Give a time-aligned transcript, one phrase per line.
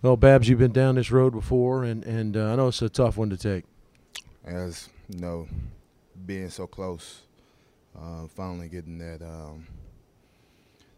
[0.00, 2.88] Well, Babs, you've been down this road before, and and uh, I know it's a
[2.88, 3.64] tough one to take.
[4.44, 5.48] As you know,
[6.24, 7.22] being so close,
[8.00, 9.66] uh, finally getting that um,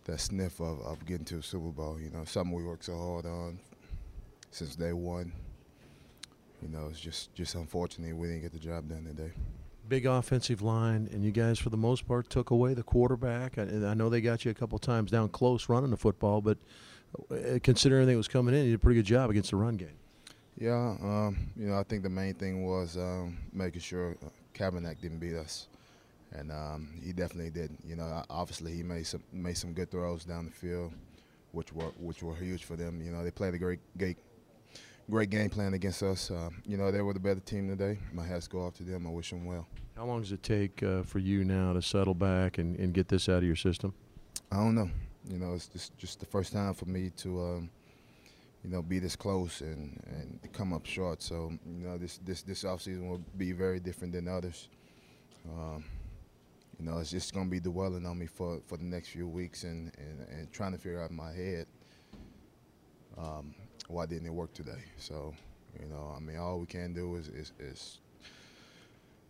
[0.05, 1.99] that sniff of, of getting to a Super Bowl.
[1.99, 3.59] You know, something we worked so hard on
[4.51, 5.33] since day one.
[6.61, 9.33] You know, it's just just unfortunate we didn't get the job done today.
[9.89, 13.57] Big offensive line, and you guys, for the most part, took away the quarterback.
[13.57, 16.59] I, I know they got you a couple times down close running the football, but
[17.63, 19.97] considering everything was coming in, he did a pretty good job against the run game.
[20.57, 25.01] Yeah, um, you know, I think the main thing was um, making sure uh, Kaepernick
[25.01, 25.69] didn't beat us,
[26.33, 27.71] and um, he definitely did.
[27.87, 30.93] You know, obviously he made some made some good throws down the field,
[31.53, 33.01] which were which were huge for them.
[33.01, 34.19] You know, they played a great great
[35.09, 36.31] great game plan against us.
[36.31, 37.99] Uh, you know, they were the better team today.
[38.13, 39.07] My hats go off to them.
[39.07, 39.67] I wish them well.
[39.97, 43.09] How long does it take uh, for you now to settle back and, and get
[43.09, 43.93] this out of your system?
[44.53, 44.91] I don't know.
[45.29, 47.71] You know, it's just just the first time for me to, um,
[48.65, 51.23] you know, be this close and, and come up short.
[51.23, 54.69] So you know, this this this offseason will be very different than others.
[55.49, 55.85] Um,
[56.79, 59.65] you know, it's just gonna be dwelling on me for, for the next few weeks
[59.65, 61.67] and, and, and trying to figure out in my head
[63.19, 63.55] um,
[63.89, 64.83] why didn't it work today.
[64.97, 65.35] So,
[65.79, 67.99] you know, I mean, all we can do is, is, is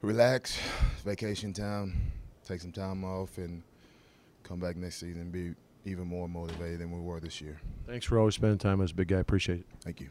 [0.00, 0.60] relax,
[1.04, 2.12] vacation time,
[2.46, 3.62] take some time off, and
[4.44, 5.54] come back next season and be
[5.84, 7.60] even more motivated than we were this year.
[7.86, 9.18] Thanks for always spending time with us, big guy.
[9.18, 9.66] Appreciate it.
[9.82, 10.10] Thank you.